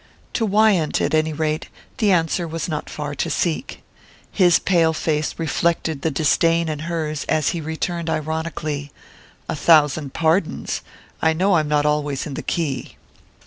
To 0.33 0.47
Wyant, 0.47 0.99
at 0.99 1.13
any 1.13 1.31
rate, 1.31 1.67
the 1.99 2.09
answer 2.11 2.47
was 2.47 2.67
not 2.67 2.89
far 2.89 3.13
to 3.13 3.29
seek. 3.29 3.83
His 4.31 4.57
pale 4.57 4.93
face 4.93 5.35
reflected 5.37 6.01
the 6.01 6.09
disdain 6.09 6.69
in 6.69 6.79
hers 6.89 7.23
as 7.29 7.49
he 7.49 7.61
returned 7.61 8.09
ironically: 8.09 8.91
"A 9.47 9.55
thousand 9.55 10.11
pardons; 10.15 10.81
I 11.21 11.33
know 11.33 11.53
I'm 11.53 11.67
not 11.67 11.85
always 11.85 12.25
in 12.25 12.33
the 12.33 12.41
key." 12.41 12.97